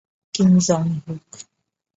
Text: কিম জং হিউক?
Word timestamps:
কিম 0.33 0.51
জং 0.65 0.83
হিউক? 0.95 1.29